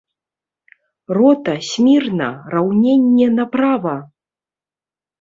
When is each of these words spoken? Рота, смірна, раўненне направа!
Рота, 1.17 1.53
смірна, 1.69 2.31
раўненне 2.57 3.27
направа! 3.39 3.97